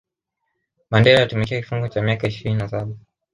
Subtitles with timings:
[0.89, 2.95] mandela alitumikia kifungo kwa miaka ishirini na saba